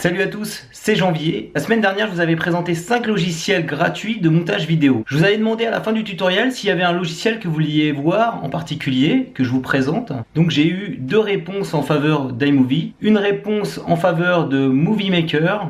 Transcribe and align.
Salut 0.00 0.22
à 0.22 0.28
tous, 0.28 0.66
c'est 0.72 0.96
Janvier. 0.96 1.52
La 1.54 1.60
semaine 1.60 1.82
dernière, 1.82 2.06
je 2.06 2.12
vous 2.12 2.20
avais 2.20 2.34
présenté 2.34 2.74
5 2.74 3.06
logiciels 3.06 3.66
gratuits 3.66 4.18
de 4.18 4.30
montage 4.30 4.66
vidéo. 4.66 5.04
Je 5.06 5.18
vous 5.18 5.24
avais 5.24 5.36
demandé 5.36 5.66
à 5.66 5.70
la 5.70 5.82
fin 5.82 5.92
du 5.92 6.04
tutoriel 6.04 6.52
s'il 6.52 6.70
y 6.70 6.72
avait 6.72 6.84
un 6.84 6.92
logiciel 6.92 7.38
que 7.38 7.48
vous 7.48 7.52
vouliez 7.52 7.92
voir 7.92 8.42
en 8.42 8.48
particulier, 8.48 9.30
que 9.34 9.44
je 9.44 9.50
vous 9.50 9.60
présente. 9.60 10.14
Donc 10.34 10.48
j'ai 10.48 10.66
eu 10.66 10.96
deux 10.98 11.18
réponses 11.18 11.74
en 11.74 11.82
faveur 11.82 12.32
d'iMovie, 12.32 12.94
une 13.02 13.18
réponse 13.18 13.78
en 13.86 13.96
faveur 13.96 14.48
de 14.48 14.68
Movie 14.68 15.10
Maker, 15.10 15.68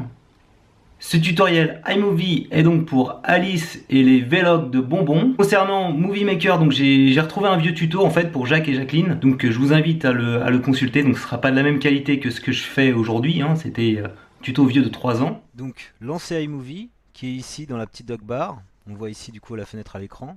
ce 1.03 1.17
tutoriel 1.17 1.80
iMovie 1.89 2.46
est 2.51 2.62
donc 2.62 2.85
pour 2.85 3.21
Alice 3.25 3.82
et 3.89 4.03
les 4.03 4.21
vlogs 4.21 4.71
de 4.71 4.80
bonbons. 4.80 5.32
Concernant 5.39 5.93
Movie 5.93 6.27
Maker, 6.27 6.71
j'ai 6.71 7.19
retrouvé 7.19 7.49
un 7.49 7.57
vieux 7.57 7.73
tuto 7.73 8.05
en 8.05 8.11
fait 8.11 8.30
pour 8.30 8.46
Jacques 8.46 8.69
et 8.69 8.75
Jacqueline. 8.75 9.14
Donc 9.14 9.46
je 9.46 9.59
vous 9.59 9.73
invite 9.73 10.05
à 10.05 10.13
le, 10.13 10.59
consulter. 10.59 11.03
Donc 11.03 11.17
ce 11.17 11.23
sera 11.23 11.41
pas 11.41 11.50
de 11.50 11.57
la 11.57 11.63
même 11.63 11.79
qualité 11.79 12.21
que 12.21 12.29
ce 12.29 12.43
que 12.43 12.53
je 12.53 12.63
fais 12.63 12.93
aujourd'hui. 12.93 13.41
Hein. 13.41 13.57
C'était 13.57 13.96
euh, 13.96 14.09
tuto 14.43 14.67
vieux 14.67 14.82
de 14.82 14.91
3 14.91 15.23
ans. 15.23 15.43
Donc 15.55 15.95
lancez 16.03 16.45
iMovie 16.45 16.90
qui 17.14 17.29
est 17.29 17.32
ici 17.32 17.64
dans 17.64 17.79
la 17.79 17.87
petite 17.87 18.07
doc 18.07 18.23
bar. 18.23 18.61
On 18.87 18.93
voit 18.93 19.09
ici 19.09 19.32
du 19.32 19.40
coup 19.40 19.54
la 19.54 19.64
fenêtre 19.64 19.96
à 19.96 20.01
l'écran. 20.01 20.37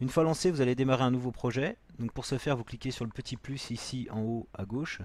Une 0.00 0.08
fois 0.08 0.24
lancé, 0.24 0.50
vous 0.50 0.62
allez 0.62 0.74
démarrer 0.74 1.04
un 1.04 1.10
nouveau 1.10 1.30
projet. 1.30 1.76
Donc 1.98 2.12
pour 2.12 2.24
ce 2.24 2.38
faire, 2.38 2.56
vous 2.56 2.64
cliquez 2.64 2.90
sur 2.90 3.04
le 3.04 3.10
petit 3.10 3.36
plus 3.36 3.70
ici 3.70 4.08
en 4.10 4.22
haut 4.22 4.48
à 4.54 4.64
gauche. 4.64 5.02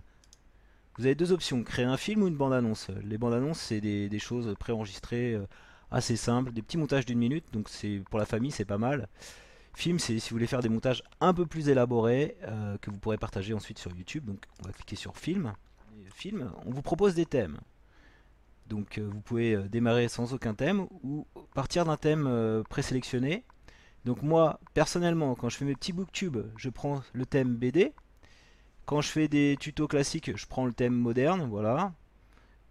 Vous 0.97 1.05
avez 1.05 1.15
deux 1.15 1.33
options, 1.33 1.61
créer 1.63 1.85
un 1.85 1.97
film 1.97 2.23
ou 2.23 2.27
une 2.27 2.37
bande-annonce. 2.37 2.87
Les 3.03 3.17
bandes-annonces, 3.17 3.59
c'est 3.59 3.81
des, 3.81 4.19
choses 4.19 4.55
préenregistrées 4.57 5.33
euh, 5.33 5.45
assez 5.91 6.15
simples, 6.15 6.53
des 6.53 6.61
petits 6.61 6.77
montages 6.77 7.05
d'une 7.05 7.19
minute, 7.19 7.45
donc 7.51 7.67
c'est 7.67 8.01
pour 8.09 8.17
la 8.17 8.25
famille, 8.25 8.51
c'est 8.51 8.65
pas 8.65 8.77
mal. 8.77 9.09
Film, 9.73 9.99
c'est 9.99 10.17
si 10.19 10.29
vous 10.29 10.35
voulez 10.35 10.47
faire 10.47 10.61
des 10.61 10.69
montages 10.69 11.03
un 11.19 11.33
peu 11.33 11.45
plus 11.45 11.67
élaborés, 11.67 12.37
euh, 12.43 12.77
que 12.77 12.91
vous 12.91 12.97
pourrez 12.97 13.17
partager 13.17 13.53
ensuite 13.53 13.77
sur 13.77 13.93
YouTube. 13.93 14.25
Donc 14.25 14.45
on 14.63 14.67
va 14.67 14.71
cliquer 14.71 14.95
sur 14.95 15.17
Film. 15.17 15.53
film, 16.13 16.49
on 16.65 16.71
vous 16.71 16.81
propose 16.81 17.13
des 17.13 17.25
thèmes. 17.25 17.59
Donc 18.67 18.97
euh, 18.97 19.09
vous 19.11 19.19
pouvez 19.19 19.57
démarrer 19.67 20.07
sans 20.07 20.33
aucun 20.33 20.53
thème 20.53 20.87
ou 21.03 21.27
partir 21.53 21.83
d'un 21.83 21.97
thème 21.97 22.63
présélectionné. 22.69 23.43
Donc 24.05 24.21
moi, 24.21 24.61
personnellement, 24.73 25.35
quand 25.35 25.49
je 25.49 25.57
fais 25.57 25.65
mes 25.65 25.75
petits 25.75 25.91
booktubes, 25.91 26.37
je 26.55 26.69
prends 26.69 27.01
le 27.11 27.25
thème 27.25 27.55
BD. 27.55 27.91
Quand 28.85 29.01
je 29.01 29.09
fais 29.09 29.27
des 29.27 29.57
tutos 29.59 29.87
classiques, 29.87 30.35
je 30.35 30.45
prends 30.45 30.65
le 30.65 30.73
thème 30.73 30.93
moderne, 30.93 31.47
voilà. 31.49 31.93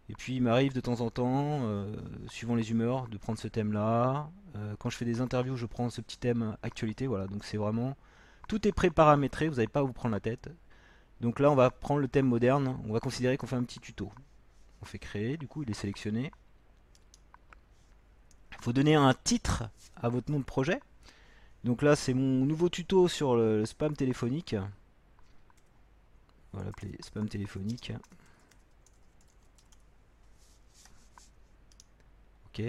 Et 0.09 0.15
puis 0.15 0.37
il 0.37 0.43
m'arrive 0.43 0.73
de 0.73 0.81
temps 0.81 1.01
en 1.01 1.11
temps, 1.11 1.61
euh, 1.63 1.97
suivant 2.29 2.55
les 2.55 2.71
humeurs, 2.71 3.09
de 3.09 3.17
prendre 3.17 3.39
ce 3.39 3.49
thème-là. 3.49 4.31
Euh, 4.57 4.75
quand 4.79 4.91
je 4.91 4.97
fais 4.97 5.05
des 5.05 5.21
interviews, 5.21 5.57
je 5.57 5.67
prends 5.67 5.91
ce 5.91 6.01
petit 6.01 6.19
thème 6.19 6.57
actualité, 6.63 7.07
voilà. 7.07 7.27
Donc 7.27 7.45
c'est 7.45 7.57
vraiment... 7.57 7.97
Tout 8.49 8.69
est 8.69 8.73
pré-paramétré, 8.73 9.49
vous 9.49 9.57
n'avez 9.57 9.69
pas 9.69 9.81
à 9.81 9.83
vous 9.83 9.93
prendre 9.93 10.15
la 10.15 10.21
tête. 10.21 10.51
Donc 11.21 11.41
là, 11.41 11.51
on 11.51 11.55
va 11.55 11.71
prendre 11.71 12.01
le 12.01 12.09
thème 12.09 12.27
moderne, 12.27 12.79
on 12.87 12.93
va 12.93 13.01
considérer 13.01 13.37
qu'on 13.37 13.47
fait 13.47 13.57
un 13.57 13.65
petit 13.65 13.81
tuto. 13.81 14.13
On 14.83 14.85
fait 14.85 14.99
créer, 14.99 15.37
du 15.37 15.49
coup, 15.49 15.63
il 15.63 15.71
est 15.71 15.75
sélectionné. 15.75 16.31
Il 18.53 18.63
faut 18.63 18.73
donner 18.73 18.95
un 18.95 19.15
titre 19.15 19.65
à 19.97 20.09
votre 20.11 20.31
nom 20.31 20.39
de 20.39 20.45
projet. 20.45 20.81
Donc 21.65 21.81
là, 21.81 21.97
c'est 21.97 22.13
mon 22.13 22.45
nouveau 22.45 22.69
tuto 22.69 23.09
sur 23.09 23.37
le 23.37 23.65
spam 23.65 23.97
téléphonique. 23.97 24.55
On 26.55 26.59
va 26.59 26.65
l'appeler 26.65 26.97
spam 27.01 27.29
téléphonique. 27.29 27.93
Ok. 32.47 32.63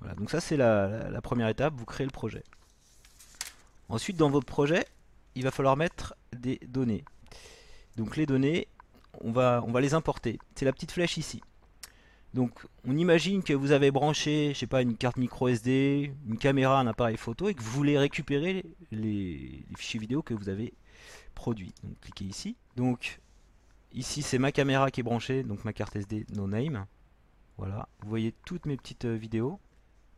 Voilà, 0.00 0.14
donc 0.16 0.30
ça 0.30 0.40
c'est 0.40 0.56
la, 0.56 1.20
première 1.22 1.48
étape, 1.48 1.74
vous 1.76 1.84
créez 1.84 2.06
le 2.06 2.12
projet. 2.12 2.42
Ensuite 3.88 4.16
dans 4.16 4.30
votre 4.30 4.46
projet, 4.46 4.84
il 5.36 5.44
va 5.44 5.52
falloir 5.52 5.76
mettre 5.76 6.16
des 6.32 6.58
données. 6.66 7.04
Donc 7.96 8.16
les 8.16 8.26
données, 8.26 8.66
on 9.20 9.30
va, 9.30 9.62
on 9.64 9.70
va 9.70 9.80
les 9.80 9.94
importer. 9.94 10.40
C'est 10.56 10.64
la 10.64 10.72
petite 10.72 10.90
flèche 10.90 11.18
ici. 11.18 11.40
Donc 12.34 12.66
on 12.86 12.96
imagine 12.96 13.42
que 13.42 13.52
vous 13.52 13.72
avez 13.72 13.90
branché, 13.90 14.50
je 14.52 14.58
sais 14.58 14.66
pas, 14.66 14.82
une 14.82 14.96
carte 14.96 15.16
micro 15.16 15.48
SD, 15.48 16.12
une 16.26 16.38
caméra, 16.38 16.78
un 16.78 16.86
appareil 16.86 17.16
photo 17.16 17.48
et 17.48 17.54
que 17.54 17.62
vous 17.62 17.70
voulez 17.70 17.98
récupérer 17.98 18.64
les 18.90 19.64
fichiers 19.76 20.00
vidéo 20.00 20.22
que 20.22 20.34
vous 20.34 20.48
avez 20.48 20.74
produit. 21.34 21.72
Donc 21.82 21.98
cliquez 22.00 22.26
ici. 22.26 22.56
Donc 22.76 23.20
ici 23.92 24.22
c'est 24.22 24.38
ma 24.38 24.52
caméra 24.52 24.90
qui 24.90 25.00
est 25.00 25.04
branchée, 25.04 25.42
donc 25.42 25.64
ma 25.64 25.72
carte 25.72 25.96
SD 25.96 26.26
no 26.34 26.46
name. 26.46 26.86
Voilà, 27.56 27.88
vous 28.02 28.08
voyez 28.08 28.34
toutes 28.44 28.66
mes 28.66 28.76
petites 28.76 29.06
euh, 29.06 29.16
vidéos. 29.16 29.58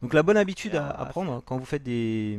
Donc 0.03 0.13
la 0.13 0.23
bonne 0.23 0.37
habitude 0.37 0.75
à, 0.77 0.93
prendre 1.07 1.33
hein, 1.33 1.43
quand 1.45 1.59
vous 1.59 1.65
faites 1.65 1.83
des, 1.83 2.39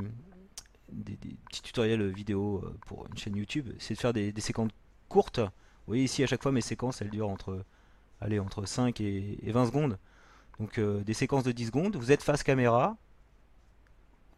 des, 0.92 1.18
petits 1.50 1.62
tutoriels 1.62 2.08
vidéo 2.12 2.62
euh, 2.64 2.78
pour 2.86 3.08
une 3.08 3.18
chaîne 3.18 3.36
YouTube, 3.36 3.70
c'est 3.80 3.96
de 3.96 4.00
faire 4.00 4.14
des, 4.14 4.34
séquences 4.40 4.72
courtes. 5.10 5.40
Vous 5.40 5.88
voyez 5.88 6.04
ici 6.04 6.24
à 6.24 6.28
chaque 6.28 6.44
fois 6.44 6.52
mes 6.52 6.62
séquences 6.62 7.02
elles 7.02 7.10
durent 7.10 7.30
entre, 7.30 7.64
allez, 8.22 8.40
entre 8.40 8.66
5 8.66 9.02
et, 9.02 9.38
20 9.44 9.66
secondes. 9.66 9.98
Donc 10.60 10.78
euh, 10.78 11.04
des 11.04 11.14
séquences 11.14 11.44
de 11.44 11.52
10 11.52 11.68
secondes, 11.68 11.96
vous 11.96 12.12
êtes 12.12 12.24
face 12.24 12.44
caméra, 12.44 12.96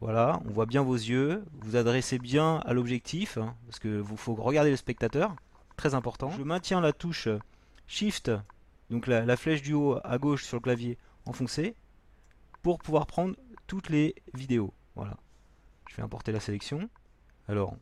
voilà, 0.03 0.41
on 0.45 0.51
voit 0.51 0.65
bien 0.65 0.81
vos 0.81 0.95
yeux, 0.95 1.45
vous 1.61 1.75
adressez 1.77 2.19
bien 2.19 2.57
à 2.65 2.73
l'objectif, 2.73 3.37
hein, 3.37 3.55
parce 3.67 3.79
que 3.79 3.99
vous 3.99 4.17
faut 4.17 4.35
regarder 4.35 4.69
le 4.69 4.75
spectateur, 4.75 5.33
très 5.77 5.95
important. 5.95 6.29
Je 6.31 6.43
maintiens 6.43 6.81
la 6.81 6.91
touche 6.91 7.29
Shift, 7.87 8.29
donc 8.89 9.07
la, 9.07 9.37
flèche 9.37 9.61
du 9.61 9.73
haut 9.73 9.97
à 10.03 10.17
gauche 10.17 10.43
sur 10.43 10.57
le 10.57 10.61
clavier 10.61 10.97
enfoncé, 11.25 11.75
pour 12.61 12.79
pouvoir 12.79 13.07
prendre 13.07 13.35
toutes 13.65 13.89
les 13.89 14.15
vidéos. 14.33 14.73
Voilà, 14.95 15.15
je 15.89 15.95
vais 15.95 16.03
importer 16.03 16.33
la 16.33 16.41
sélection. 16.41 16.89
Alors, 17.47 17.77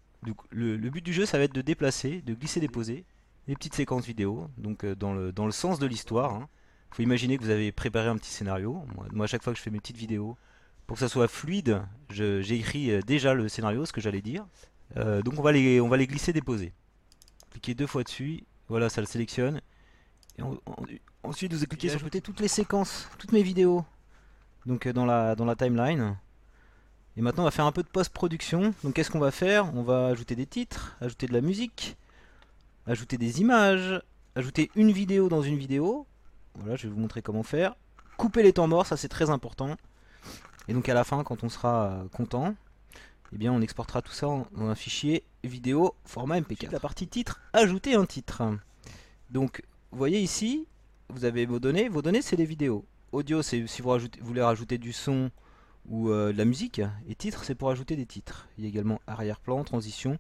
le, 0.52 0.78
but 0.90 1.04
du 1.04 1.14
jeu, 1.14 1.26
ça 1.26 1.40
va 1.40 1.46
être 1.46 1.56
de 1.56 1.62
déplacer, 1.62 2.22
de 2.22 2.36
glisser-déposer 2.36 3.04
les 3.48 3.56
petites 3.56 3.76
séquences 3.76 4.06
vidéo, 4.06 4.50
donc 4.58 4.84
euh, 4.84 4.96
dans, 4.96 5.14
le, 5.14 5.32
dans 5.32 5.46
le 5.46 5.52
sens 5.52 5.80
de 5.80 5.86
l'histoire. 5.86 6.32
Il 6.32 6.44
hein. 6.44 6.50
faut 6.92 7.04
imaginer 7.04 7.38
que 7.38 7.44
vous 7.44 7.50
avez 7.50 7.72
préparé 7.72 8.08
un 8.08 8.18
petit 8.18 8.32
scénario. 8.32 8.86
moi, 9.12 9.26
à 9.26 9.28
chaque 9.28 9.44
fois 9.44 9.54
que 9.54 9.58
je 9.58 9.64
fais 9.64 9.72
mes 9.72 9.80
petites 9.80 9.98
vidéos, 9.98 10.38
pour 10.88 10.96
que 10.96 11.00
ça 11.00 11.10
soit 11.10 11.28
fluide, 11.28 11.82
j'ai 12.10 12.56
écrit 12.56 12.92
euh, 12.92 13.02
déjà 13.02 13.34
le 13.34 13.48
scénario, 13.50 13.86
ce 13.86 13.94
que 13.94 14.02
j'allais 14.02 14.22
dire. 14.22 14.46
Euh, 14.98 15.22
donc 15.22 15.40
on 15.40 15.42
va, 15.42 15.52
les, 15.52 15.80
on 15.80 15.88
va 15.88 15.98
les 15.98 16.08
glisser, 16.08 16.34
déposer. 16.34 16.74
Cliquez 17.52 17.76
deux 17.76 17.88
fois 17.88 18.04
dessus, 18.04 18.44
voilà, 18.68 18.90
ça 18.90 19.02
le 19.02 19.08
sélectionne. 19.08 19.62
Et 20.38 20.44
ensuite, 21.24 21.54
vous 21.54 21.66
cliquez 21.66 21.90
sur 21.90 22.02
toutes 22.24 22.40
les 22.40 22.48
séquences, 22.48 23.10
toutes 23.18 23.32
mes 23.32 23.44
vidéos. 23.44 23.86
Donc 24.66 24.88
dans 24.88 25.06
la, 25.06 25.36
dans 25.36 25.46
la 25.46 25.56
timeline. 25.56 26.18
Et 27.18 27.22
maintenant, 27.22 27.44
on 27.44 27.46
va 27.46 27.52
faire 27.52 27.66
un 27.66 27.72
peu 27.72 27.84
de 27.84 27.90
post-production. 27.90 28.74
Donc 28.84 28.94
qu'est-ce 28.94 29.12
qu'on 29.12 29.20
va 29.20 29.32
faire? 29.32 29.74
On 29.76 29.84
va 29.84 30.08
ajouter 30.08 30.36
des 30.36 30.46
titres, 30.46 30.96
ajouter 31.02 31.28
de 31.28 31.34
la 31.34 31.42
musique, 31.42 31.98
ajouter 32.92 33.18
des 33.18 33.42
images, 33.42 34.02
ajouter 34.36 34.70
une 34.76 34.92
vidéo 34.92 35.30
dans 35.30 35.42
une 35.42 35.58
vidéo. 35.58 36.06
Voilà, 36.56 36.76
je 36.76 36.88
vais 36.88 36.94
vous 36.94 37.00
montrer 37.00 37.22
comment 37.22 37.44
faire. 37.44 37.76
Couper 38.18 38.44
les 38.44 38.54
temps 38.54 38.68
morts, 38.68 38.86
ça 38.86 38.98
c'est 38.98 39.08
très 39.08 39.30
important. 39.30 39.78
Et 40.68 40.74
donc 40.74 40.90
à 40.90 40.94
la 40.94 41.04
fin, 41.04 41.24
quand 41.24 41.44
on 41.44 41.50
sera 41.50 41.86
euh, 41.86 42.08
content, 42.10 42.54
eh 43.34 43.38
bien 43.38 43.54
on 43.54 43.62
exportera 43.62 44.02
tout 44.02 44.12
ça 44.12 44.28
dans 44.28 44.68
un 44.68 44.76
fichier 44.76 45.24
vidéo 45.44 45.96
format 46.04 46.40
MP4. 46.40 46.72
La 46.72 46.80
partie 46.80 47.08
titre, 47.08 47.40
ajouter 47.54 47.96
un 47.96 48.06
titre. 48.06 48.44
Donc 49.30 49.64
vous 49.92 49.98
voyez 49.98 50.20
ici, 50.20 50.68
vous 51.10 51.24
avez 51.24 51.46
vos 51.46 51.60
données. 51.60 51.88
Vos 51.88 52.02
données, 52.02 52.22
c'est 52.22 52.36
les 52.36 52.46
vidéos. 52.46 52.86
Audio, 53.14 53.42
c'est 53.42 53.66
si 53.68 53.82
vous, 53.82 53.98
voulez 54.22 54.42
rajouter 54.42 54.78
du 54.78 54.92
son 54.92 55.32
ou 55.88 56.10
euh, 56.10 56.34
de 56.34 56.38
la 56.38 56.46
musique. 56.46 56.82
Et 57.08 57.16
titre, 57.16 57.46
c'est 57.46 57.56
pour 57.56 57.70
ajouter 57.70 57.96
des 57.96 58.06
titres. 58.06 58.48
Il 58.58 58.66
y 58.66 58.68
a 58.68 58.70
également 58.70 59.02
arrière-plan, 59.08 59.64
transition. 59.64 60.20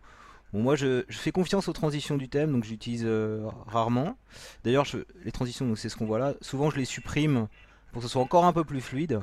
Bon, 0.53 0.61
moi, 0.61 0.75
je, 0.75 1.03
fais 1.09 1.31
confiance 1.31 1.67
aux 1.67 1.73
transitions 1.73 2.17
du 2.17 2.27
thème, 2.29 2.51
donc 2.51 2.63
j'utilise 2.63 3.03
euh, 3.05 3.47
rarement. 3.67 4.17
D'ailleurs, 4.63 4.85
les 5.23 5.31
transitions, 5.31 5.75
c'est 5.75 5.89
ce 5.89 5.95
qu'on 5.95 6.05
voit 6.05 6.19
là. 6.19 6.33
Souvent, 6.41 6.69
je 6.69 6.77
les 6.77 6.85
supprime 6.85 7.47
pour 7.91 8.01
que 8.01 8.07
ce 8.07 8.11
soit 8.11 8.21
encore 8.21 8.45
un 8.45 8.53
peu 8.53 8.63
plus 8.63 8.81
fluide. 8.81 9.21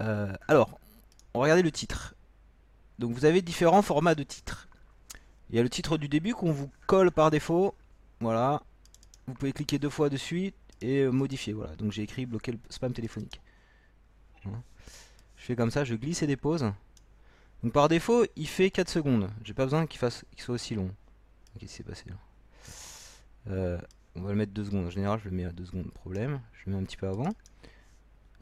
Euh, 0.00 0.32
alors, 0.48 0.78
on 1.34 1.38
va 1.38 1.44
regarder 1.44 1.62
le 1.62 1.70
titre. 1.70 2.14
Donc 2.98 3.12
vous 3.12 3.24
avez 3.24 3.42
différents 3.42 3.82
formats 3.82 4.14
de 4.14 4.22
titres. 4.22 4.68
Il 5.50 5.56
y 5.56 5.58
a 5.58 5.62
le 5.62 5.68
titre 5.68 5.98
du 5.98 6.08
début 6.08 6.34
qu'on 6.34 6.52
vous 6.52 6.70
colle 6.86 7.10
par 7.10 7.30
défaut. 7.30 7.74
Voilà. 8.20 8.62
Vous 9.26 9.34
pouvez 9.34 9.52
cliquer 9.52 9.78
deux 9.78 9.90
fois 9.90 10.08
dessus 10.08 10.52
et 10.80 11.00
euh, 11.00 11.10
modifier. 11.10 11.52
Voilà. 11.52 11.74
Donc 11.76 11.92
j'ai 11.92 12.02
écrit 12.02 12.26
bloquer 12.26 12.52
le 12.52 12.58
spam 12.68 12.92
téléphonique. 12.92 13.40
Je 14.44 15.44
fais 15.44 15.56
comme 15.56 15.70
ça, 15.70 15.84
je 15.84 15.94
glisse 15.94 16.22
et 16.22 16.26
dépose. 16.26 16.72
Donc 17.62 17.72
par 17.72 17.88
défaut, 17.88 18.24
il 18.36 18.48
fait 18.48 18.70
4 18.70 18.88
secondes. 18.88 19.30
J'ai 19.44 19.54
pas 19.54 19.64
besoin 19.64 19.86
qu'il 19.86 19.98
fasse 19.98 20.24
qu'il 20.32 20.42
soit 20.42 20.54
aussi 20.54 20.74
long. 20.74 20.90
Qu'est-ce 21.58 21.70
qui 21.70 21.76
s'est 21.78 21.82
passé 21.84 22.04
là 22.08 22.16
euh, 23.48 23.78
On 24.16 24.22
va 24.22 24.30
le 24.30 24.36
mettre 24.36 24.52
2 24.52 24.64
secondes. 24.64 24.86
En 24.86 24.90
général, 24.90 25.20
je 25.22 25.28
le 25.28 25.36
mets 25.36 25.44
à 25.44 25.52
2 25.52 25.64
secondes, 25.66 25.90
problème. 25.92 26.40
Je 26.52 26.66
le 26.66 26.72
mets 26.72 26.82
un 26.82 26.84
petit 26.84 26.96
peu 26.96 27.06
avant. 27.06 27.28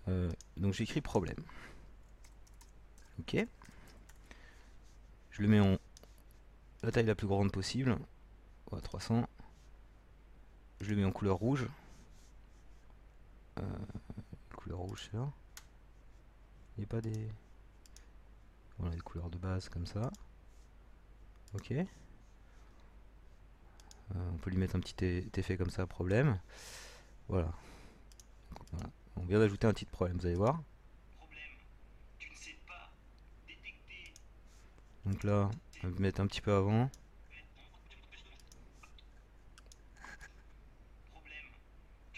Euh, 0.09 0.31
donc 0.57 0.73
j'écris 0.73 1.01
problème. 1.01 1.37
Ok. 3.19 3.37
Je 5.31 5.43
le 5.43 5.49
mets 5.49 5.61
en 5.61 5.77
la 6.83 6.91
taille 6.91 7.07
la 7.07 7.15
plus 7.15 7.27
grande 7.27 7.53
possible. 7.53 7.99
300. 8.79 9.29
Je 10.81 10.91
le 10.91 10.97
mets 10.97 11.05
en 11.05 11.13
couleur 11.13 11.37
rouge. 11.37 11.67
Euh, 13.59 13.63
couleur 14.57 14.79
rouge, 14.79 15.09
c'est 15.11 15.17
là. 15.17 15.29
Il 16.77 16.81
n'y 16.81 16.85
a 16.85 16.89
pas 16.89 17.01
des... 17.01 17.29
Voilà, 18.81 18.95
des 18.95 19.01
couleurs 19.01 19.31
de 19.31 19.39
base 19.39 19.69
comme 19.69 19.87
ça. 19.87 20.11
Ok. 21.55 21.73
on 24.15 24.37
peut 24.39 24.51
lui 24.51 24.57
mettre 24.59 24.77
un 24.77 24.81
petit 24.81 25.31
effet 25.37 25.57
comme 25.57 25.71
ça, 25.71 25.87
problème. 25.87 26.39
Voilà. 27.29 27.53
On 29.17 29.23
vient 29.23 29.39
d'ajouter 29.39 29.67
un 29.67 29.73
petit 29.73 29.85
problème, 29.85 30.19
vous 30.19 30.27
allez 30.27 30.35
voir. 30.35 30.61
Donc 35.05 35.25
là, 35.25 35.51
on 35.83 35.89
va 35.89 35.99
mettre 35.99 36.21
un 36.21 36.27
petit 36.27 36.41
peu 36.41 36.53
avant. 36.53 36.91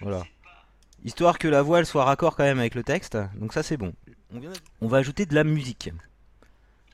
Voilà. 0.00 0.25
Histoire 1.05 1.38
que 1.38 1.49
la 1.49 1.62
voix 1.62 1.85
soit 1.85 2.05
raccord 2.05 2.37
quand 2.37 2.44
même 2.44 2.59
avec 2.59 2.75
le 2.75 2.82
texte. 2.82 3.19
Donc 3.37 3.53
ça 3.53 3.62
c'est 3.62 3.76
bon. 3.76 3.94
On, 4.81 4.88
va 4.88 4.99
ajouter 4.99 5.26
de 5.26 5.35
la 5.35 5.44
musique. 5.44 5.91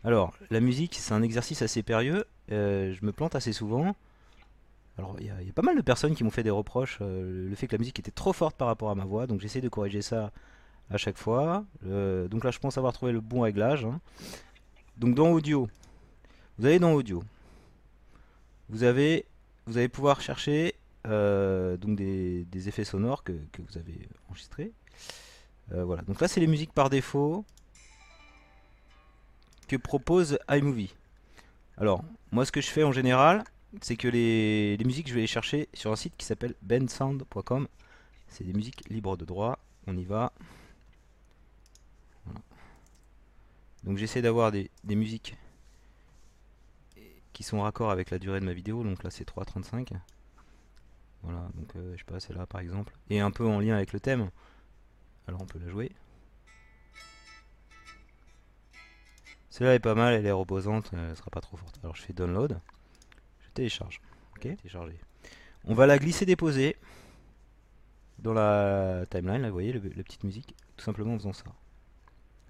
Alors, 0.04 0.34
la 0.50 0.60
musique, 0.60 0.94
c'est 0.94 1.12
un 1.12 1.22
exercice 1.22 1.62
assez 1.62 1.82
périlleux. 1.82 2.24
Euh, 2.52 2.94
je 2.94 3.04
me 3.04 3.12
plante 3.12 3.34
assez 3.34 3.52
souvent. 3.52 3.96
Alors, 4.96 5.16
il 5.20 5.26
y, 5.26 5.30
a 5.30 5.52
pas 5.54 5.62
mal 5.62 5.76
de 5.76 5.82
personnes 5.82 6.14
qui 6.14 6.24
m'ont 6.24 6.30
fait 6.30 6.42
des 6.42 6.50
reproches. 6.50 6.98
Euh, 7.00 7.48
le 7.48 7.54
fait 7.54 7.66
que 7.66 7.72
la 7.74 7.78
musique 7.78 7.98
était 7.98 8.10
trop 8.10 8.32
forte 8.32 8.56
par 8.56 8.68
rapport 8.68 8.90
à 8.90 8.94
ma 8.94 9.04
voix. 9.04 9.26
Donc, 9.26 9.40
j'essaie 9.40 9.60
de 9.60 9.68
corriger 9.68 10.02
ça 10.02 10.32
à 10.90 10.96
chaque 10.96 11.18
fois. 11.18 11.64
Euh, 11.86 12.28
donc 12.28 12.44
là, 12.44 12.50
je 12.50 12.58
pense 12.58 12.78
avoir 12.78 12.92
trouvé 12.92 13.12
le 13.12 13.20
bon 13.20 13.42
réglage. 13.42 13.84
Hein. 13.84 14.00
Donc, 14.96 15.14
dans 15.14 15.30
Audio, 15.30 15.68
vous 16.58 16.66
allez 16.66 16.78
dans 16.78 16.92
Audio. 16.92 17.22
Vous 18.68 18.82
avez, 18.84 19.26
vous 19.66 19.78
allez 19.78 19.88
pouvoir 19.88 20.20
chercher 20.20 20.74
donc 21.04 21.96
des, 21.96 22.68
effets 22.68 22.84
sonores 22.84 23.24
que, 23.24 23.32
que 23.52 23.62
vous 23.62 23.78
avez 23.78 24.08
enregistrés. 24.28 24.72
voilà. 25.70 26.02
Donc 26.02 26.20
là, 26.20 26.28
c'est 26.28 26.40
les 26.40 26.46
musiques 26.46 26.74
par 26.74 26.90
défaut 26.90 27.46
que 29.68 29.76
propose 29.76 30.38
iMovie. 30.50 30.94
Alors, 31.76 32.02
moi 32.32 32.44
ce 32.44 32.50
que 32.50 32.60
je 32.60 32.68
fais 32.68 32.82
en 32.82 32.92
général, 32.92 33.44
c'est 33.82 33.96
que 33.96 34.08
les, 34.08 34.78
musiques, 34.84 35.08
je 35.08 35.14
vais 35.14 35.20
les 35.20 35.26
chercher 35.26 35.68
sur 35.74 35.92
un 35.92 35.96
site 35.96 36.14
qui 36.16 36.26
s'appelle 36.26 36.54
bensound.com. 36.62 37.68
C'est 38.28 38.44
des 38.44 38.52
musiques 38.52 38.88
libres 38.88 39.16
de 39.16 39.24
droit. 39.24 39.58
On 39.86 39.96
y 39.96 40.04
va. 40.04 40.32
Donc 43.84 43.96
j'essaie 43.96 44.22
d'avoir 44.22 44.50
des, 44.50 44.70
musiques 44.84 45.36
qui 47.32 47.42
sont 47.42 47.62
raccord 47.62 47.90
avec 47.90 48.10
la 48.10 48.18
durée 48.18 48.40
de 48.40 48.44
ma 48.44 48.52
vidéo. 48.52 48.82
Donc 48.82 49.04
là 49.04 49.10
c'est 49.10 49.28
3.35. 49.28 49.92
Voilà, 51.22 51.48
donc 51.54 51.74
euh, 51.76 51.92
je 51.94 51.98
sais 51.98 52.04
pas, 52.04 52.20
c'est 52.20 52.32
là 52.32 52.46
par 52.46 52.60
exemple. 52.60 52.94
Et 53.10 53.20
un 53.20 53.30
peu 53.30 53.46
en 53.46 53.60
lien 53.60 53.76
avec 53.76 53.92
le 53.92 54.00
thème. 54.00 54.30
Alors 55.26 55.42
on 55.42 55.46
peut 55.46 55.58
la 55.58 55.68
jouer. 55.68 55.92
Celle-là 59.58 59.74
est 59.74 59.80
pas 59.80 59.96
mal, 59.96 60.14
elle 60.14 60.24
est 60.24 60.30
reposante, 60.30 60.88
elle 60.92 61.16
sera 61.16 61.30
pas 61.30 61.40
trop 61.40 61.56
forte. 61.56 61.80
Alors 61.82 61.96
je 61.96 62.02
fais 62.02 62.12
download, 62.12 62.60
je 63.40 63.50
télécharge. 63.54 64.00
Ok, 64.36 64.42
télécharger. 64.42 65.00
On 65.64 65.74
va 65.74 65.88
la 65.88 65.98
glisser 65.98 66.24
déposer 66.24 66.76
dans 68.20 68.34
la 68.34 69.04
timeline, 69.10 69.42
là 69.42 69.48
vous 69.48 69.54
voyez, 69.54 69.72
la 69.72 69.80
petite 70.04 70.22
musique, 70.22 70.54
tout 70.76 70.84
simplement 70.84 71.14
en 71.14 71.18
faisant 71.18 71.32
ça. 71.32 71.42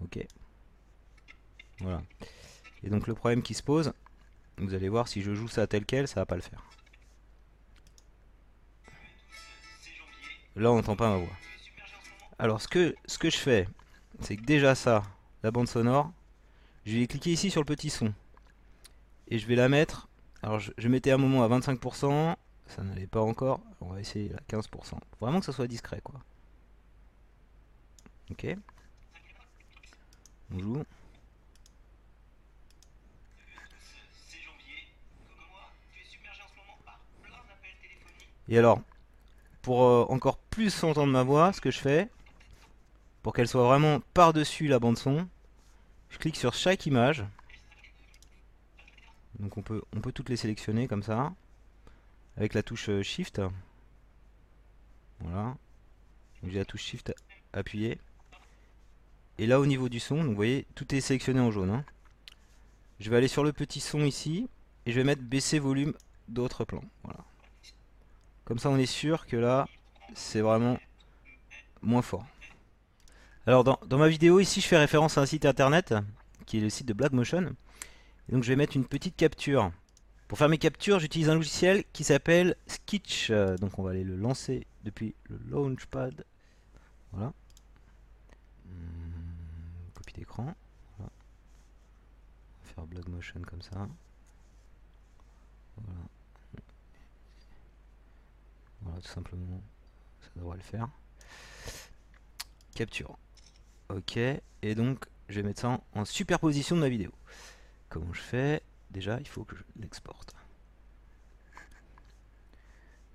Ok. 0.03 0.19
Voilà. 1.81 2.03
Et 2.83 2.91
donc 2.91 3.07
le 3.07 3.15
problème 3.15 3.41
qui 3.41 3.55
se 3.55 3.63
pose, 3.63 3.95
vous 4.59 4.75
allez 4.75 4.91
voir 4.91 5.09
si 5.09 5.23
je 5.23 5.33
joue 5.33 5.49
ça 5.49 5.67
tel 5.67 5.87
quel, 5.87 6.09
ça 6.09 6.21
va 6.21 6.27
pas 6.27 6.37
le 6.37 6.43
faire. 6.43 6.63
Là 10.57 10.71
on 10.71 10.75
n'entend 10.77 10.95
pas 10.95 11.09
ma 11.09 11.17
voix. 11.17 11.37
Alors 12.39 12.61
ce 12.61 12.69
que, 12.69 12.95
ce 13.07 13.17
que 13.17 13.31
je 13.31 13.39
fais, 13.39 13.67
c'est 14.21 14.37
que 14.37 14.45
déjà 14.45 14.75
ça, 14.75 15.05
la 15.43 15.51
bande 15.51 15.69
sonore, 15.69 16.13
je 16.89 16.97
vais 16.97 17.07
cliquer 17.07 17.33
ici 17.33 17.51
sur 17.51 17.61
le 17.61 17.67
petit 17.67 17.91
son. 17.91 18.15
Et 19.29 19.39
je 19.39 19.47
vais 19.47 19.57
la 19.57 19.69
mettre. 19.69 20.09
Alors 20.43 20.59
je, 20.59 20.89
mettais 20.89 21.11
un 21.11 21.19
moment 21.19 21.45
à 21.45 21.49
25%. 21.49 22.35
Ça 22.67 22.83
n'allait 22.83 23.07
pas 23.07 23.21
encore. 23.21 23.61
On 23.83 23.93
va 23.93 24.01
essayer 24.01 24.33
à 24.35 24.41
15%. 24.51 24.95
Vraiment 25.21 25.41
que 25.41 25.47
ça 25.47 25.53
soit 25.53 25.67
discret 25.67 26.01
quoi. 26.03 26.19
Ok. 28.31 28.47
On 30.55 30.59
joue. 30.59 30.85
Et 38.51 38.57
alors, 38.57 38.81
pour 39.61 39.85
euh, 39.85 40.07
encore 40.09 40.39
plus 40.39 40.83
entendre 40.83 41.13
ma 41.13 41.23
voix, 41.23 41.53
ce 41.53 41.61
que 41.61 41.71
je 41.71 41.79
fais, 41.79 42.09
pour 43.23 43.35
qu'elle 43.35 43.47
soit 43.47 43.67
vraiment 43.67 44.01
par-dessus 44.15 44.69
la 44.69 44.79
bande 44.79 44.97
son, 44.97 45.29
je 46.11 46.19
clique 46.19 46.37
sur 46.37 46.55
chaque 46.55 46.87
image. 46.87 47.25
Donc 49.39 49.57
on 49.57 49.63
peut, 49.63 49.83
on 49.95 50.01
peut 50.01 50.13
toutes 50.13 50.29
les 50.29 50.37
sélectionner 50.37 50.89
comme 50.89 51.03
ça. 51.03 51.33
Avec 52.37 52.55
la 52.55 52.63
touche 52.63 52.89
euh, 52.89 53.03
Shift. 53.03 53.41
Voilà. 55.21 55.57
J'ai 56.45 56.59
la 56.59 56.65
touche 56.65 56.83
Shift 56.83 57.15
appuyée. 57.53 57.99
Et 59.39 59.47
là 59.47 59.61
au 59.61 59.67
niveau 59.67 59.89
du 59.89 60.01
son, 60.01 60.23
vous 60.25 60.35
voyez, 60.35 60.67
tout 60.75 60.95
est 60.95 61.01
sélectionné 61.01 61.41
en 61.41 61.51
jaune. 61.51 61.71
Hein. 61.71 61.85
Je 63.01 63.11
vais 63.11 63.17
aller 63.17 63.29
sur 63.29 63.45
le 63.45 63.53
petit 63.53 63.81
son 63.81 64.01
ici. 64.01 64.49
Et 64.87 64.93
je 64.93 64.97
vais 64.97 65.05
mettre 65.05 65.23
baisser 65.23 65.59
volume 65.59 65.93
d'autres 66.29 66.65
plans. 66.65 66.85
Voilà. 67.03 67.21
Comme 68.45 68.59
ça 68.59 68.71
on 68.71 68.79
est 68.79 68.87
sûr 68.87 69.27
que 69.27 69.37
là, 69.37 69.69
c'est 70.15 70.41
vraiment 70.41 70.79
moins 71.83 72.03
fort. 72.03 72.27
Alors 73.49 73.65
dans, 73.65 73.97
ma 73.97 74.09
vidéo 74.09 74.41
ici 74.41 74.61
je 74.61 74.67
fais 74.67 74.77
référence 74.77 75.17
à 75.17 75.23
un 75.23 75.27
site 75.27 75.47
internet 75.47 75.95
qui 76.45 76.59
est 76.59 76.61
le 76.61 76.69
site 76.69 76.87
de 76.87 76.93
Blackmotion. 76.93 77.57
Donc 78.29 78.43
je 78.43 78.49
vais 78.51 78.57
mettre 78.57 78.77
une 78.77 78.85
petite 78.85 79.17
capture. 79.17 79.73
Pour 80.29 80.37
faire 80.37 80.51
mes 80.51 80.59
captures 80.59 80.99
j'utilise 80.99 81.31
un 81.31 81.35
logiciel 81.35 81.85
qui 81.95 82.05
s'appelle 82.05 82.57
Sketch. 82.67 83.31
Donc 83.31 83.79
on 83.79 83.83
va 83.83 83.93
aller 83.93 84.05
le 84.05 84.17
lancer 84.17 84.67
depuis 84.85 85.15
le 85.31 85.41
Launchpad. 85.49 86.27
Voilà. 87.13 87.33
Hmm, 88.67 89.93
copie 89.95 90.13
d'écran. 90.13 90.55
On 90.99 91.05
va 91.05 91.09
faire 92.75 92.87
Blackmotion 92.87 93.41
comme 93.47 93.63
ça. 93.63 93.89
Voilà. 95.79 96.01
Voilà 98.83 99.01
tout 99.01 99.09
simplement. 99.09 99.63
Ça 100.21 100.29
devrait 100.37 100.59
le 100.59 100.63
faire. 100.63 100.91
Capture. 102.75 103.17
Ok, 103.91 104.19
et 104.19 104.75
donc 104.75 105.07
je 105.31 105.41
vais 105.41 105.43
mettre 105.43 105.61
ça 105.61 105.81
en, 105.95 106.05
superposition 106.05 106.77
de 106.77 106.83
ma 106.83 106.91
vidéo. 106.91 107.11
Comment 107.89 108.13
je 108.13 108.21
fais? 108.21 108.63
Déjà, 108.91 109.19
il 109.19 109.27
faut 109.27 109.45
que 109.45 109.57
je 109.57 109.63
l'exporte. 109.81 110.35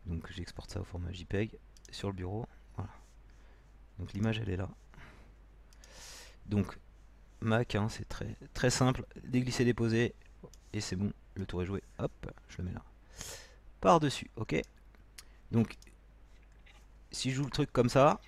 Donc 0.08 0.32
j'exporte 0.32 0.72
ça 0.72 0.82
au 0.82 0.84
format 0.84 1.12
JPEG 1.12 1.60
sur 1.92 2.10
le 2.10 2.16
bureau. 2.16 2.48
Voilà. 2.76 2.92
Donc 4.00 4.14
l'image 4.14 4.40
elle 4.40 4.50
est 4.50 4.58
là. 4.58 4.70
Donc 6.48 6.78
Mac, 7.40 7.76
hein, 7.76 7.88
c'est 7.90 8.08
très 8.08 8.36
très 8.56 8.72
simple. 8.72 9.06
Déglisser, 9.24 9.66
déposer, 9.66 10.16
et 10.74 10.82
c'est 10.82 10.96
bon. 10.96 11.14
Le 11.36 11.46
tour 11.46 11.62
est 11.62 11.66
joué. 11.66 11.84
Hop, 12.00 12.12
je 12.50 12.58
le 12.58 12.64
mets 12.64 12.74
là. 12.74 12.84
Par 13.80 14.00
dessus, 14.00 14.32
ok. 14.38 14.60
Donc 15.52 15.78
si 17.12 17.30
je 17.30 17.36
joue 17.36 17.46
le 17.46 17.52
truc 17.52 17.72
comme 17.72 17.90
ça, 17.90 18.20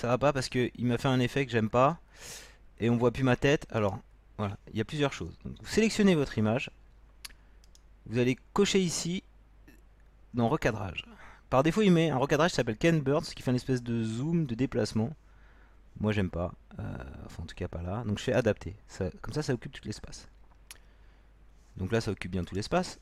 ça 0.00 0.08
va 0.08 0.16
pas 0.16 0.32
parce 0.32 0.48
qu'il 0.48 0.70
m'a 0.78 0.96
fait 0.96 1.08
un 1.08 1.20
effet 1.20 1.44
que 1.44 1.52
j'aime 1.52 1.68
pas 1.68 2.00
et 2.78 2.88
on 2.88 2.96
voit 2.96 3.10
plus 3.10 3.22
ma 3.22 3.36
tête. 3.36 3.66
Alors 3.70 3.98
voilà, 4.38 4.56
il 4.72 4.78
y 4.78 4.80
a 4.80 4.84
plusieurs 4.84 5.12
choses. 5.12 5.38
vous 5.44 5.66
sélectionnez 5.66 6.14
votre 6.14 6.38
image, 6.38 6.70
vous 8.06 8.18
allez 8.18 8.38
cocher 8.54 8.80
ici 8.80 9.22
dans 10.32 10.48
recadrage. 10.48 11.04
Par 11.50 11.62
défaut, 11.62 11.82
il 11.82 11.90
met 11.90 12.08
un 12.08 12.16
recadrage 12.16 12.52
qui 12.52 12.56
s'appelle 12.56 12.78
Ken 12.78 13.00
Birds 13.00 13.24
qui 13.24 13.42
fait 13.42 13.50
une 13.50 13.56
espèce 13.56 13.82
de 13.82 14.02
zoom 14.02 14.46
de 14.46 14.54
déplacement. 14.54 15.14
Moi, 15.98 16.12
j'aime 16.12 16.30
pas. 16.30 16.54
Euh, 16.78 16.82
enfin, 17.26 17.42
en 17.42 17.46
tout 17.46 17.54
cas, 17.54 17.68
pas 17.68 17.82
là. 17.82 18.02
Donc, 18.06 18.18
je 18.18 18.22
fais 18.22 18.32
adapter. 18.32 18.76
comme 19.20 19.34
ça, 19.34 19.42
ça 19.42 19.52
occupe 19.52 19.72
tout 19.72 19.82
l'espace. 19.84 20.28
Donc 21.76 21.92
là, 21.92 22.00
ça 22.00 22.12
occupe 22.12 22.30
bien 22.30 22.44
tout 22.44 22.54
l'espace. 22.54 23.00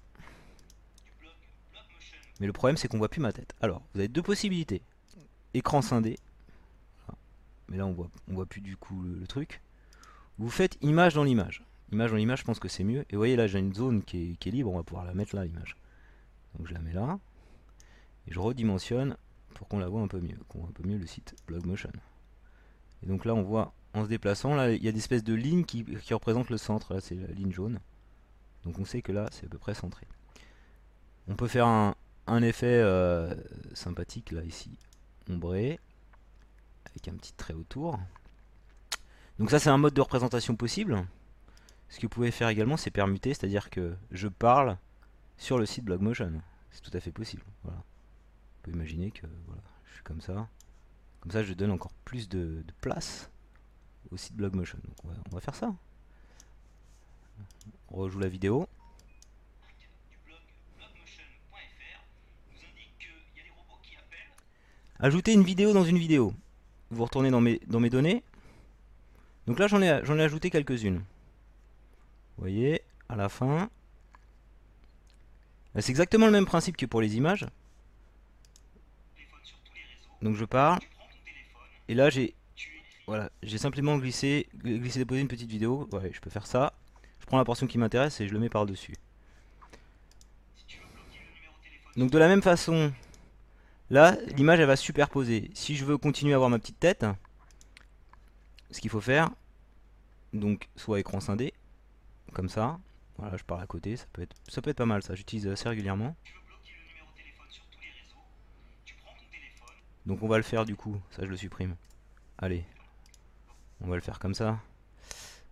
Mais 2.41 2.47
le 2.47 2.53
problème, 2.53 2.77
c'est 2.77 2.89
qu'on 2.89 2.99
voit 2.99 3.11
plus 3.11 3.21
ma 3.21 3.33
tête. 3.33 3.55
Alors, 3.61 3.83
vous 3.93 4.01
avez 4.01 4.09
deux 4.09 4.23
possibilités. 4.23 4.83
Écran 5.53 5.83
scindé 5.83 6.19
mais 7.69 7.77
là 7.77 7.87
on 7.87 7.93
voit, 7.93 8.11
voit 8.29 8.47
plus 8.47 8.61
du 8.61 8.77
coup 8.77 9.03
le, 9.03 9.27
truc. 9.27 9.61
Vous 10.39 10.51
faites 10.51 10.79
image 10.83 11.15
dans 11.15 11.25
l'image. 11.25 11.65
Image 11.93 12.11
dans 12.11 12.17
l'image, 12.17 12.41
je 12.41 12.45
pense 12.45 12.59
que 12.59 12.69
c'est 12.69 12.85
mieux. 12.85 13.05
Et 13.11 13.15
vous 13.15 13.19
voyez 13.19 13.37
là, 13.37 13.47
j'ai 13.47 13.59
une 13.59 13.75
zone 13.75 14.03
qui 14.03 14.37
est, 14.41 14.47
libre, 14.47 14.71
on 14.71 14.77
va 14.77 14.83
pouvoir 14.83 15.05
la 15.05 15.15
mettre 15.15 15.35
là, 15.35 15.45
l'image. 15.45 15.77
Donc 16.57 16.67
je 16.69 16.75
la 16.75 16.81
mets 16.81 16.93
là. 16.93 17.19
Et 18.27 18.33
je 18.33 18.39
redimensionne 18.39 19.17
pour 19.55 19.69
qu'on 19.69 19.79
la 19.79 19.89
voit 19.89 20.01
un 20.01 20.09
peu 20.09 20.21
mieux, 20.21 20.39
qu'on 20.49 20.61
voit 20.61 20.69
un 20.69 20.73
peu 20.73 20.87
mieux 20.87 20.99
le 20.99 21.07
site 21.07 21.35
Blogmotion. 21.47 21.91
Et 23.03 23.07
donc 23.07 23.25
là, 23.25 23.35
on 23.35 23.43
voit 23.43 23.73
en 23.95 24.05
se 24.05 24.09
déplaçant, 24.09 24.55
là, 24.55 24.73
il 24.73 24.83
y 24.83 24.89
a 24.89 24.93
des 24.93 24.99
espèces 24.99 25.25
de 25.25 25.35
lignes 25.35 25.65
qui, 25.65 25.85
représentent 26.13 26.51
le 26.51 26.59
centre. 26.59 26.95
Là, 26.95 27.01
c'est 27.01 27.15
la 27.15 27.29
ligne 27.29 27.53
jaune. 27.53 27.81
Donc 28.65 28.79
on 28.79 28.85
sait 28.85 29.03
que 29.03 29.13
là, 29.13 29.29
c'est 29.33 29.47
à 29.47 29.49
peu 29.49 29.59
près 29.59 29.75
centré. 29.75 30.07
On 31.27 31.35
peut 31.35 31.49
faire 31.49 31.67
un, 31.67 32.43
effet 32.43 32.67
euh, 32.67 33.35
sympathique 33.75 34.31
là, 34.31 34.43
ici, 34.45 34.71
ombré 35.31 35.81
avec 36.91 37.09
un 37.09 37.17
petit 37.17 37.33
trait 37.33 37.55
autour. 37.55 37.99
Donc 39.39 39.51
ça 39.51 39.59
c'est 39.59 39.71
un 39.71 39.79
mode 39.79 39.95
de 39.95 40.01
représentation 40.01 40.57
possible. 40.57 41.07
Ce 41.89 41.97
que 41.97 42.03
vous 42.03 42.11
pouvez 42.11 42.31
faire 42.31 42.49
également 42.49 42.77
c'est 42.77 42.91
permuter, 42.91 43.35
c'est-à-dire 43.35 43.71
que 43.71 43.97
je 44.11 44.29
parle 44.29 44.77
sur 45.37 45.59
le 45.59 45.67
site 45.67 45.85
Blogmotion. 45.85 46.43
C'est 46.71 46.83
tout 46.83 46.97
à 46.97 47.01
fait 47.01 47.13
possible. 47.13 47.45
Voilà. 47.63 47.79
On 47.79 48.63
peut 48.63 48.73
imaginer 48.73 49.11
que 49.11 49.27
voilà, 49.47 49.63
je 49.87 49.95
suis 49.95 50.03
comme 50.03 50.21
ça. 50.21 50.49
Comme 51.21 51.33
ça, 51.33 51.43
je 51.43 51.53
donne 51.53 51.73
encore 51.73 51.93
plus 52.05 52.29
de, 52.29 52.65
place 52.81 53.31
au 54.11 54.17
site 54.17 54.37
Blogmotion. 54.37 54.79
Donc 54.85 54.97
on 55.05 55.35
va 55.35 55.41
faire 55.41 55.55
ça. 55.55 55.75
On 57.91 57.97
rejoue 57.97 58.19
la 58.19 58.29
vidéo. 58.29 58.69
Ajouter 65.01 65.33
une 65.33 65.45
vidéo 65.45 65.73
dans 65.73 65.85
une 65.85 65.99
vidéo. 65.99 66.35
Vous 66.91 67.05
retournez 67.05 67.31
dans 67.31 67.41
mes, 67.41 67.91
données. 67.91 68.23
Donc 69.47 69.59
là, 69.59 69.67
j'en 69.67 69.83
ai, 69.83 69.87
ai 69.87 70.23
ajouté 70.23 70.51
quelques-unes. 70.51 70.99
Vous 70.99 72.43
voyez, 72.43 72.83
à 73.09 73.17
la 73.17 73.29
fin. 73.29 73.71
C'est 75.79 75.91
exactement 75.91 76.27
le 76.27 76.33
même 76.33 76.47
principe 76.47 76.77
que 76.77 76.87
pour 76.87 77.01
les 77.01 77.17
images. 77.17 77.47
Donc 80.23 80.35
je 80.35 80.45
pars. 80.45 80.79
Et 81.89 81.95
là, 81.95 82.11
j'ai 82.11 82.35
voilà, 83.09 83.31
j'ai 83.43 83.57
simplement 83.57 83.97
glissé, 83.97 84.49
glissé 84.55 84.99
déposé 84.99 85.23
une 85.23 85.29
petite 85.29 85.49
vidéo. 85.49 85.89
Ouais, 85.93 86.11
je 86.13 86.21
peux 86.21 86.29
faire 86.29 86.47
ça. 86.47 86.75
Je 87.21 87.27
prends 87.27 87.39
la 87.39 87.45
portion 87.45 87.67
qui 87.67 87.79
m'intéresse 87.79 88.21
et 88.21 88.29
je 88.29 88.35
le 88.35 88.39
mets 88.39 88.51
par-dessus. 88.51 88.93
Donc 91.97 92.11
de 92.11 92.19
la 92.19 92.29
même 92.29 92.43
façon, 92.43 92.93
là, 93.91 94.17
l'image 94.37 94.61
elle 94.61 94.67
va 94.67 94.77
superposer. 94.77 95.51
Si 95.55 95.77
je 95.77 95.85
veux 95.85 95.99
continuer 95.99 96.33
à 96.33 96.37
avoir 96.37 96.51
ma 96.51 96.59
petite 96.59 96.79
tête, 96.79 97.07
ce 98.71 98.81
qu'il 98.81 98.91
faut 98.91 99.01
faire, 99.01 99.31
donc 100.33 100.69
soit 100.77 101.01
écran 101.01 101.21
scindé, 101.21 101.55
comme 102.33 102.49
ça. 102.49 102.79
Voilà, 103.17 103.37
je 103.37 103.45
pars 103.45 103.61
à 103.61 103.67
côté, 103.67 103.97
ça 103.97 104.07
peut 104.13 104.23
être, 104.23 104.37
ça 104.47 104.63
peut 104.63 104.71
être 104.71 104.77
pas 104.77 104.87
mal 104.87 105.03
ça, 105.03 105.15
j'utilise 105.15 105.49
assez 105.49 105.69
régulièrement. 105.69 106.15
Donc 110.07 110.23
on 110.23 110.29
va 110.29 110.37
le 110.37 110.43
faire 110.43 110.65
du 110.65 110.77
coup, 110.77 111.01
ça 111.11 111.25
je 111.25 111.31
le 111.31 111.37
supprime. 111.37 111.77
Allez, 112.39 112.65
on 113.81 113.89
va 113.89 113.97
le 113.97 114.01
faire 114.01 114.19
comme 114.19 114.35
ça. 114.35 114.61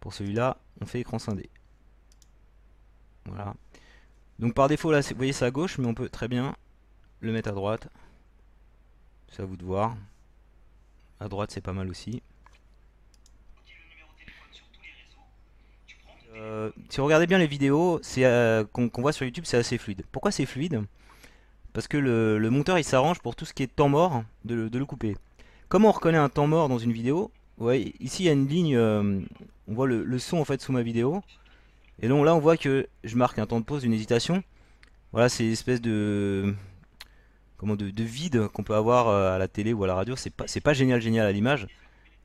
Pour 0.01 0.15
celui-là, 0.15 0.59
on 0.81 0.87
fait 0.87 1.01
écran 1.01 1.19
scindé. 1.19 1.51
Voilà. 3.25 3.55
Donc 4.39 4.55
par 4.55 4.69
défaut 4.69 4.93
là, 4.93 5.01
vous 5.01 5.17
voyez 5.17 5.33
c'est 5.33 5.45
à 5.45 5.51
gauche, 5.51 5.79
mais 5.79 5.87
on 5.87 5.95
peut 5.95 6.09
très 6.09 6.29
bien 6.29 6.55
le 7.21 7.33
mettre 7.33 7.49
à 7.49 7.53
droite. 7.53 7.89
C'est 9.31 9.43
à 9.43 9.47
vous 9.47 9.57
de 9.57 9.65
voir. 9.65 9.97
À 11.21 11.29
droite 11.29 11.51
c'est 11.51 11.61
pas 11.61 11.73
mal 11.73 11.89
aussi. 11.89 12.23
Euh, 16.37 16.71
si 16.91 16.99
vous 16.99 17.05
regardez 17.05 17.27
bien 17.27 17.39
les 17.39 17.47
vidéos 17.47 18.01
euh, 18.19 18.65
qu'on 18.73 18.91
voit 18.99 19.13
sur 19.13 19.25
YouTube, 19.25 19.45
c'est 19.47 19.57
assez 19.57 19.79
fluide. 19.79 20.05
Pourquoi 20.13 20.31
c'est 20.31 20.47
fluide? 20.47 20.83
Parce 21.73 21.89
que 21.89 21.97
le, 21.97 22.51
monteur 22.51 22.79
il 22.79 22.85
s'arrange 22.85 23.21
pour 23.21 23.37
tout 23.37 23.45
ce 23.45 23.53
qui 23.53 23.63
est 23.63 23.67
temps 23.67 23.89
mort 23.89 24.25
de, 24.45 24.69
le 24.73 24.85
couper. 24.85 25.17
Comment 25.69 25.89
on 25.89 25.93
reconnaît 25.93 26.19
un 26.19 26.29
temps 26.29 26.47
mort 26.47 26.69
dans 26.69 26.79
une 26.79 26.93
vidéo 26.93 27.31
ouais, 27.59 27.93
Ici 28.01 28.25
il 28.25 28.27
y 28.27 28.29
a 28.29 28.33
une 28.33 28.49
ligne, 28.49 28.77
euh, 28.77 29.21
on 29.69 29.75
voit 29.75 29.87
le, 29.87 30.19
son 30.19 30.39
en 30.39 30.45
fait 30.45 30.61
sous 30.61 30.73
ma 30.73 30.83
vidéo. 30.83 31.23
Et 32.01 32.09
donc 32.09 32.25
là 32.25 32.35
on 32.35 32.39
voit 32.39 32.57
que 32.57 32.87
je 33.05 33.17
marque 33.17 33.39
un 33.39 33.47
temps 33.47 33.61
de 33.61 33.65
pause, 33.65 33.85
une 33.85 33.93
hésitation. 33.93 34.43
Voilà, 35.13 35.29
c'est 35.29 35.45
l'espèce 35.45 35.81
de 35.81 36.55
comment 37.57 37.77
de, 37.77 38.03
vide 38.03 38.49
qu'on 38.49 38.63
peut 38.63 38.75
avoir 38.75 39.09
à 39.09 39.39
la 39.39 39.49
télé 39.49 39.73
ou 39.73 39.85
à 39.85 39.87
la 39.87 39.95
radio. 39.95 40.17
C'est 40.17 40.61
pas 40.61 40.75
génial 40.75 41.01
génial 41.01 41.27
à 41.27 41.33
l'image. 41.33 41.67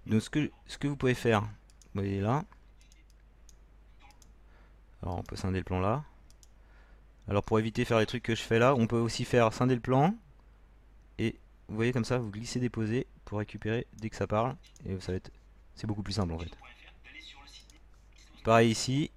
Donc 0.08 0.22
ce 0.22 0.30
que 0.78 0.88
vous 0.88 0.96
pouvez 0.96 1.14
faire, 1.14 1.42
vous 1.42 2.02
voyez 2.02 2.22
là, 2.22 2.44
alors 5.02 5.18
on 5.18 5.24
peut 5.24 5.36
scinder 5.36 5.60
le 5.60 5.64
plan 5.64 5.80
là. 5.80 6.04
Alors 7.28 7.44
pour 7.44 7.60
éviter 7.60 7.84
de 7.84 7.88
faire 7.88 8.00
les 8.00 8.06
trucs 8.06 8.24
que 8.24 8.36
je 8.36 8.42
fais 8.42 8.60
là, 8.60 8.76
on 8.76 8.88
peut 8.88 8.98
aussi 8.98 9.26
faire 9.26 9.52
scinder 9.54 9.76
le 9.76 9.82
plan. 9.82 10.16
Et 11.18 11.36
vous 11.68 11.76
voyez 11.76 11.92
comme 11.92 12.06
ça, 12.06 12.18
vous 12.18 12.30
glissez 12.30 12.60
déposer 12.60 13.08
pour 13.26 13.40
récupérer 13.40 13.88
dès 13.98 14.10
que 14.10 14.16
ça 14.16 14.28
parle. 14.28 14.56
Et 14.86 15.00
ça 15.00 15.12
va 15.12 15.18
être. 15.18 15.32
C'est 15.76 15.88
beaucoup 15.88 16.04
plus 16.04 16.14
simple 16.14 16.34
en 16.34 16.40
fait. 16.40 16.52
Pareil 18.44 18.72
ici. 18.72 19.12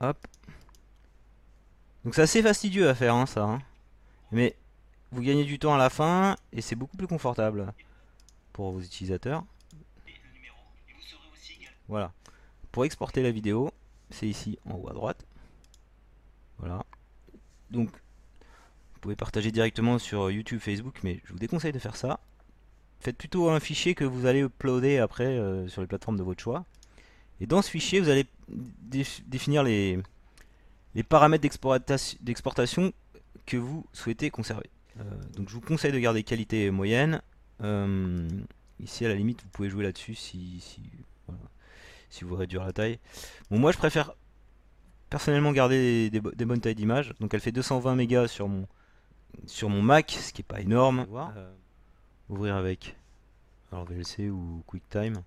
Hop. 0.00 0.18
Donc 2.04 2.14
c'est 2.14 2.22
assez 2.22 2.42
fastidieux 2.42 2.88
à 2.88 2.94
faire 2.94 3.14
hein, 3.14 3.26
ça. 3.26 3.44
Hein. 3.44 3.62
Mais 4.32 4.56
vous 5.12 5.22
gagnez 5.22 5.44
du 5.44 5.58
temps 5.58 5.74
à 5.74 5.78
la 5.78 5.90
fin 5.90 6.36
et 6.52 6.60
c'est 6.60 6.76
beaucoup 6.76 6.96
plus 6.96 7.06
confortable 7.06 7.72
pour 8.52 8.70
vos 8.70 8.80
utilisateurs. 8.80 9.44
Voilà. 11.88 12.12
Pour 12.70 12.84
exporter 12.84 13.22
la 13.22 13.32
vidéo, 13.32 13.70
c'est 14.10 14.28
ici 14.28 14.58
en 14.64 14.74
haut 14.74 14.88
à 14.88 14.92
droite. 14.92 15.26
Voilà. 16.58 16.84
Donc, 17.70 17.90
vous 17.90 19.00
pouvez 19.00 19.16
partager 19.16 19.50
directement 19.50 19.98
sur 19.98 20.30
YouTube, 20.30 20.60
Facebook, 20.60 21.00
mais 21.02 21.20
je 21.24 21.32
vous 21.32 21.38
déconseille 21.38 21.72
de 21.72 21.78
faire 21.78 21.96
ça. 21.96 22.20
Faites 23.00 23.16
plutôt 23.16 23.48
un 23.48 23.58
fichier 23.60 23.94
que 23.94 24.04
vous 24.04 24.26
allez 24.26 24.40
uploader 24.40 24.98
après 24.98 25.24
euh, 25.24 25.66
sur 25.68 25.80
les 25.80 25.86
plateformes 25.86 26.18
de 26.18 26.22
votre 26.22 26.40
choix. 26.40 26.64
Et 27.40 27.46
dans 27.46 27.62
ce 27.62 27.70
fichier, 27.70 27.98
vous 27.98 28.10
allez 28.10 28.26
définir 29.26 29.62
les, 29.62 29.98
les 30.94 31.02
paramètres 31.02 31.42
d'exportation 32.20 32.92
que 33.46 33.56
vous 33.56 33.86
souhaitez 33.92 34.30
conserver. 34.30 34.68
Euh, 35.00 35.04
donc 35.36 35.48
je 35.48 35.54
vous 35.54 35.60
conseille 35.60 35.92
de 35.92 35.98
garder 35.98 36.22
qualité 36.22 36.70
moyenne. 36.70 37.22
Euh, 37.62 38.28
ici 38.78 39.04
à 39.04 39.08
la 39.08 39.14
limite 39.14 39.42
vous 39.42 39.48
pouvez 39.50 39.68
jouer 39.68 39.84
là-dessus 39.84 40.14
si, 40.14 40.60
si 40.60 40.82
si 42.10 42.24
vous 42.24 42.34
réduire 42.34 42.64
la 42.64 42.72
taille. 42.72 42.98
Bon, 43.50 43.58
moi 43.58 43.72
je 43.72 43.78
préfère 43.78 44.12
personnellement 45.08 45.52
garder 45.52 46.10
des, 46.10 46.20
bonnes 46.20 46.60
tailles 46.60 46.74
d'image. 46.74 47.14
Donc 47.20 47.32
elle 47.32 47.40
fait 47.40 47.52
220 47.52 47.94
mégas 47.94 48.28
sur 48.28 48.48
mon, 48.48 48.66
sur 49.46 49.70
mon 49.70 49.80
Mac, 49.80 50.10
ce 50.10 50.32
qui 50.32 50.42
est 50.42 50.44
pas 50.44 50.60
énorme. 50.60 51.06
Euh, 51.36 51.52
ouvrir 52.28 52.56
avec 52.56 52.96
alors 53.72 53.84
VLC 53.84 54.28
ou 54.28 54.62
QuickTime. 54.66 55.22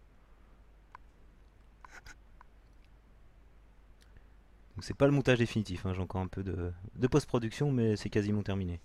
Donc 4.76 4.84
c'est 4.84 4.98
pas 4.98 5.06
le 5.06 5.12
montage 5.12 5.38
définitif, 5.38 5.86
hein. 5.86 5.94
j'ai 5.94 6.02
encore 6.02 6.22
un 6.22 6.28
peu 6.28 6.44
de, 6.44 6.72
de 6.96 7.08
post-production, 7.08 7.72
mais 7.72 7.96
c'est 7.96 8.10
quasiment 8.10 8.42
terminé. 8.42 8.80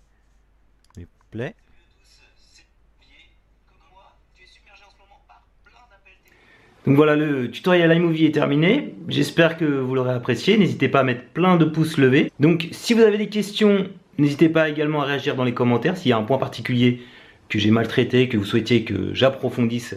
Donc 6.85 6.95
voilà, 6.95 7.15
le 7.15 7.51
tutoriel 7.51 7.91
iMovie 7.91 8.25
est 8.25 8.31
terminé. 8.31 8.95
J'espère 9.07 9.57
que 9.57 9.65
vous 9.65 9.93
l'aurez 9.93 10.13
apprécié. 10.13 10.57
N'hésitez 10.57 10.87
pas 10.87 11.01
à 11.01 11.03
mettre 11.03 11.23
plein 11.33 11.55
de 11.55 11.65
pouces 11.65 11.97
levés. 11.97 12.31
Donc 12.39 12.67
si 12.71 12.93
vous 12.93 13.01
avez 13.01 13.17
des 13.17 13.29
questions, 13.29 13.87
n'hésitez 14.17 14.49
pas 14.49 14.69
également 14.69 15.01
à 15.01 15.05
réagir 15.05 15.35
dans 15.35 15.43
les 15.43 15.53
commentaires. 15.53 15.97
S'il 15.97 16.09
y 16.09 16.13
a 16.13 16.17
un 16.17 16.23
point 16.23 16.39
particulier 16.39 17.01
que 17.47 17.59
j'ai 17.59 17.69
maltraité, 17.69 18.27
que 18.27 18.37
vous 18.37 18.45
souhaitiez 18.45 18.85
que 18.85 19.13
j'approfondisse. 19.13 19.95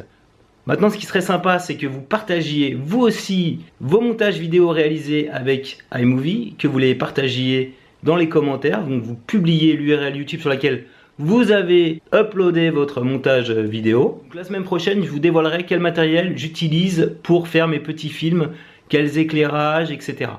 Maintenant, 0.66 0.90
ce 0.90 0.98
qui 0.98 1.06
serait 1.06 1.22
sympa, 1.22 1.58
c'est 1.58 1.76
que 1.76 1.86
vous 1.86 2.02
partagiez 2.02 2.74
vous 2.74 3.00
aussi 3.00 3.60
vos 3.80 4.00
montages 4.00 4.38
vidéo 4.38 4.68
réalisés 4.68 5.28
avec 5.30 5.78
iMovie, 5.94 6.54
que 6.58 6.68
vous 6.68 6.78
les 6.78 6.94
partagiez 6.94 7.74
dans 8.02 8.16
les 8.16 8.28
commentaires. 8.28 8.84
Donc 8.84 9.02
vous 9.02 9.16
publiez 9.16 9.74
l'URL 9.74 10.16
YouTube 10.16 10.40
sur 10.40 10.50
laquelle 10.50 10.84
vous 11.24 11.52
avez 11.52 12.02
uploadé 12.12 12.70
votre 12.70 13.02
montage 13.02 13.52
vidéo. 13.52 14.20
la 14.34 14.42
semaine 14.42 14.64
prochaine, 14.64 15.04
je 15.04 15.08
vous 15.08 15.20
dévoilerai 15.20 15.64
quel 15.66 15.78
matériel 15.78 16.36
j'utilise 16.36 17.16
pour 17.22 17.46
faire 17.46 17.68
mes 17.68 17.78
petits 17.78 18.08
films, 18.08 18.48
quels 18.88 19.18
éclairages, 19.18 19.92
etc. 19.92 20.32